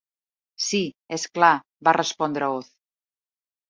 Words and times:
"Sí, 0.67 0.79
és 1.19 1.27
clar" 1.37 1.53
va 1.91 1.97
respondre 2.01 2.53
Oz. 2.61 2.77